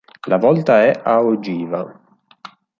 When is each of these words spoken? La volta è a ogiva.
La 0.29 0.37
volta 0.39 0.81
è 0.83 0.99
a 1.03 1.19
ogiva. 1.21 2.01